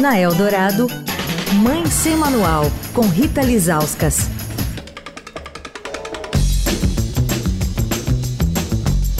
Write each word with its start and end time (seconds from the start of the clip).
Na 0.00 0.16
Eldorado, 0.16 0.86
Mãe 1.54 1.84
Sem 1.86 2.16
Manual, 2.16 2.66
com 2.94 3.00
Rita 3.00 3.42
Lizauskas. 3.42 4.30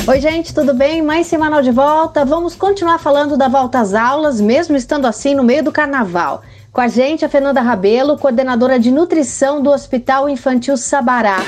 Oi, 0.07 0.21
gente, 0.21 0.55
tudo 0.55 0.73
bem? 0.73 1.03
Mais 1.03 1.27
semanal 1.27 1.63
de 1.63 1.73
volta. 1.73 2.25
Vamos 2.25 2.55
continuar 2.55 2.99
falando 2.99 3.37
da 3.37 3.49
volta 3.49 3.81
às 3.81 3.93
aulas, 3.93 4.41
mesmo 4.41 4.77
estando 4.77 5.07
assim 5.07 5.35
no 5.35 5.43
meio 5.43 5.65
do 5.65 5.73
carnaval. 5.73 6.43
Com 6.73 6.81
a 6.81 6.87
gente, 6.87 7.25
a 7.25 7.29
Fernanda 7.29 7.61
Rabelo, 7.61 8.17
coordenadora 8.17 8.79
de 8.79 8.93
nutrição 8.93 9.61
do 9.61 9.71
Hospital 9.71 10.29
Infantil 10.29 10.77
Sabará. 10.77 11.39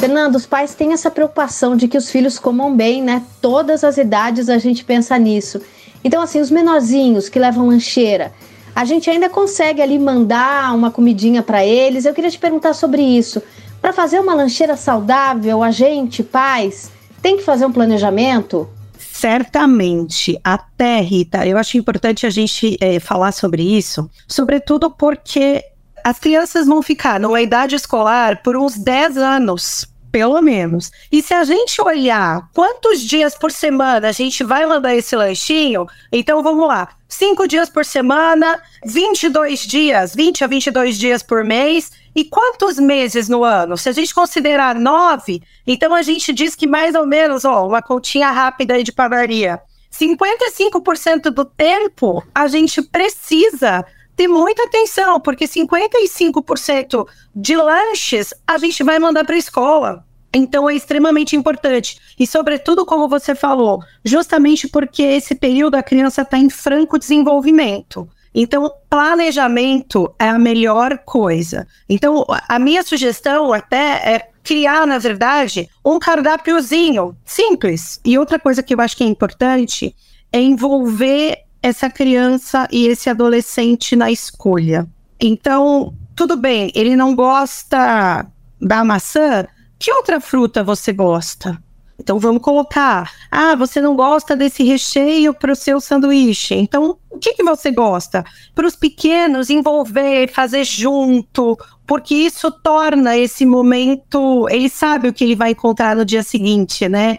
Fernando, 0.00 0.36
os 0.36 0.46
pais 0.46 0.74
têm 0.74 0.94
essa 0.94 1.10
preocupação 1.10 1.76
de 1.76 1.86
que 1.86 1.98
os 1.98 2.10
filhos 2.10 2.38
comam 2.38 2.74
bem, 2.74 3.02
né? 3.02 3.22
Todas 3.38 3.84
as 3.84 3.98
idades 3.98 4.48
a 4.48 4.56
gente 4.56 4.82
pensa 4.82 5.18
nisso. 5.18 5.60
Então, 6.02 6.22
assim, 6.22 6.40
os 6.40 6.50
menorzinhos 6.50 7.28
que 7.28 7.38
levam 7.38 7.66
lancheira, 7.68 8.32
a 8.74 8.86
gente 8.86 9.10
ainda 9.10 9.28
consegue 9.28 9.82
ali 9.82 9.98
mandar 9.98 10.74
uma 10.74 10.90
comidinha 10.90 11.42
para 11.42 11.66
eles. 11.66 12.06
Eu 12.06 12.14
queria 12.14 12.30
te 12.30 12.38
perguntar 12.38 12.72
sobre 12.72 13.02
isso. 13.02 13.42
Para 13.78 13.92
fazer 13.92 14.18
uma 14.18 14.32
lancheira 14.32 14.74
saudável, 14.74 15.62
a 15.62 15.70
gente, 15.70 16.22
pais, 16.22 16.90
tem 17.20 17.36
que 17.36 17.44
fazer 17.44 17.66
um 17.66 17.72
planejamento? 17.72 18.66
Certamente, 18.98 20.40
até 20.42 21.02
Rita, 21.02 21.46
eu 21.46 21.58
acho 21.58 21.76
importante 21.76 22.24
a 22.24 22.30
gente 22.30 22.78
é, 22.80 22.98
falar 22.98 23.32
sobre 23.32 23.62
isso, 23.62 24.08
sobretudo 24.26 24.90
porque 24.90 25.62
as 26.02 26.18
crianças 26.18 26.66
vão 26.66 26.80
ficar 26.80 27.20
numa 27.20 27.42
idade 27.42 27.76
escolar 27.76 28.42
por 28.42 28.56
uns 28.56 28.78
10 28.78 29.18
anos 29.18 29.89
pelo 30.10 30.40
menos. 30.40 30.90
E 31.10 31.22
se 31.22 31.32
a 31.34 31.44
gente 31.44 31.80
olhar 31.80 32.48
quantos 32.54 33.00
dias 33.00 33.34
por 33.36 33.50
semana 33.50 34.08
a 34.08 34.12
gente 34.12 34.42
vai 34.44 34.66
mandar 34.66 34.94
esse 34.94 35.14
lanchinho, 35.14 35.86
então 36.12 36.42
vamos 36.42 36.66
lá. 36.66 36.88
Cinco 37.08 37.46
dias 37.48 37.68
por 37.68 37.84
semana, 37.84 38.60
22 38.84 39.60
dias, 39.60 40.14
20 40.14 40.44
a 40.44 40.46
22 40.46 40.98
dias 40.98 41.22
por 41.22 41.44
mês. 41.44 41.90
E 42.14 42.24
quantos 42.24 42.78
meses 42.78 43.28
no 43.28 43.44
ano? 43.44 43.76
Se 43.76 43.88
a 43.88 43.92
gente 43.92 44.14
considerar 44.14 44.74
nove, 44.74 45.42
então 45.66 45.94
a 45.94 46.02
gente 46.02 46.32
diz 46.32 46.54
que 46.54 46.66
mais 46.66 46.94
ou 46.94 47.06
menos, 47.06 47.44
ó, 47.44 47.66
uma 47.66 47.82
continha 47.82 48.30
rápida 48.30 48.74
aí 48.74 48.82
de 48.82 48.92
padaria. 48.92 49.60
55% 49.92 51.30
do 51.30 51.44
tempo 51.44 52.24
a 52.34 52.46
gente 52.46 52.80
precisa 52.80 53.84
ter 54.20 54.28
muita 54.28 54.64
atenção, 54.64 55.18
porque 55.18 55.46
55% 55.46 57.08
de 57.34 57.56
lanches 57.56 58.34
a 58.46 58.58
gente 58.58 58.84
vai 58.84 58.98
mandar 58.98 59.24
para 59.24 59.34
a 59.34 59.38
escola. 59.38 60.04
Então 60.34 60.68
é 60.68 60.74
extremamente 60.74 61.34
importante. 61.34 61.98
E, 62.18 62.26
sobretudo, 62.26 62.84
como 62.84 63.08
você 63.08 63.34
falou, 63.34 63.80
justamente 64.04 64.68
porque 64.68 65.02
esse 65.02 65.34
período 65.34 65.76
a 65.76 65.82
criança 65.82 66.20
está 66.20 66.36
em 66.36 66.50
franco 66.50 66.98
desenvolvimento. 66.98 68.06
Então, 68.34 68.70
planejamento 68.90 70.14
é 70.18 70.28
a 70.28 70.38
melhor 70.38 70.98
coisa. 70.98 71.66
Então, 71.88 72.26
a 72.46 72.58
minha 72.58 72.82
sugestão 72.82 73.54
até 73.54 74.16
é 74.16 74.28
criar, 74.44 74.86
na 74.86 74.98
verdade, 74.98 75.66
um 75.82 75.98
cardápiozinho 75.98 77.16
simples. 77.24 77.98
E 78.04 78.18
outra 78.18 78.38
coisa 78.38 78.62
que 78.62 78.74
eu 78.74 78.80
acho 78.82 78.98
que 78.98 79.02
é 79.02 79.06
importante 79.06 79.96
é 80.30 80.42
envolver 80.42 81.38
essa 81.62 81.90
criança 81.90 82.66
e 82.70 82.86
esse 82.86 83.10
adolescente 83.10 83.94
na 83.94 84.10
escolha. 84.10 84.88
Então, 85.20 85.94
tudo 86.16 86.36
bem, 86.36 86.70
ele 86.74 86.96
não 86.96 87.14
gosta 87.14 88.26
da 88.60 88.84
maçã, 88.84 89.46
que 89.78 89.92
outra 89.92 90.20
fruta 90.20 90.62
você 90.62 90.92
gosta? 90.92 91.58
Então 91.98 92.18
vamos 92.18 92.42
colocar. 92.42 93.10
Ah, 93.30 93.54
você 93.54 93.80
não 93.80 93.94
gosta 93.94 94.34
desse 94.34 94.64
recheio 94.64 95.34
para 95.34 95.52
o 95.52 95.56
seu 95.56 95.80
sanduíche. 95.80 96.54
Então, 96.54 96.96
o 97.10 97.18
que, 97.18 97.34
que 97.34 97.42
você 97.42 97.70
gosta? 97.70 98.24
Para 98.54 98.66
os 98.66 98.74
pequenos, 98.74 99.50
envolver, 99.50 100.28
fazer 100.32 100.64
junto, 100.64 101.58
porque 101.86 102.14
isso 102.14 102.50
torna 102.50 103.18
esse 103.18 103.44
momento. 103.44 104.46
Ele 104.48 104.70
sabe 104.70 105.08
o 105.08 105.12
que 105.12 105.24
ele 105.24 105.36
vai 105.36 105.50
encontrar 105.50 105.94
no 105.94 106.04
dia 106.04 106.22
seguinte, 106.22 106.88
né? 106.88 107.18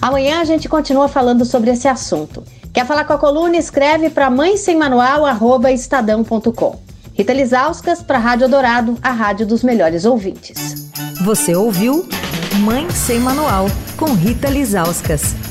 Amanhã 0.00 0.40
a 0.40 0.44
gente 0.44 0.68
continua 0.68 1.08
falando 1.08 1.44
sobre 1.44 1.70
esse 1.70 1.88
assunto. 1.88 2.44
Quer 2.72 2.86
falar 2.86 3.04
com 3.04 3.12
a 3.12 3.18
coluna? 3.18 3.56
Escreve 3.56 4.10
para 4.10 4.30
mãe 4.30 4.56
sem 4.56 4.76
manual, 4.76 5.24
estadão.com. 5.68 6.78
Rita 7.14 7.32
Lizauskas 7.32 8.00
para 8.00 8.16
a 8.16 8.20
Rádio 8.20 8.48
Dourado, 8.48 8.96
a 9.02 9.10
rádio 9.10 9.44
dos 9.44 9.64
melhores 9.64 10.04
ouvintes. 10.04 10.88
Você 11.24 11.54
ouviu 11.54 12.08
Mãe 12.60 12.88
Sem 12.90 13.18
Manual, 13.18 13.66
com 13.96 14.12
Rita 14.12 14.48
Lizauskas. 14.48 15.47